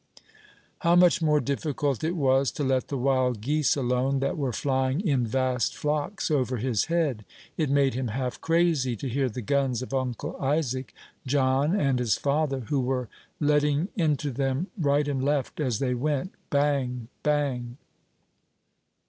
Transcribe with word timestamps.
How 0.79 0.95
much 0.95 1.21
more 1.21 1.39
difficult 1.39 2.03
it 2.03 2.15
was 2.15 2.49
to 2.53 2.63
let 2.63 2.87
the 2.87 2.97
wild 2.97 3.39
geese 3.39 3.75
alone, 3.75 4.17
that 4.17 4.35
were 4.35 4.51
flying 4.51 4.99
in 4.99 5.27
vast 5.27 5.77
flocks 5.77 6.31
over 6.31 6.57
his 6.57 6.85
head! 6.85 7.23
It 7.55 7.69
made 7.69 7.93
him 7.93 8.07
half 8.07 8.41
crazy 8.41 8.95
to 8.95 9.07
hear 9.07 9.29
the 9.29 9.43
guns 9.43 9.83
of 9.83 9.93
Uncle 9.93 10.35
Isaac, 10.37 10.91
John, 11.27 11.79
and 11.79 11.99
his 11.99 12.15
father, 12.17 12.61
who 12.61 12.79
were 12.81 13.09
letting 13.39 13.89
into 13.95 14.31
them 14.31 14.71
right 14.75 15.07
and 15.07 15.23
left, 15.23 15.59
as 15.59 15.77
they 15.77 15.93
went, 15.93 16.33
bang, 16.49 17.07
bang. 17.21 17.77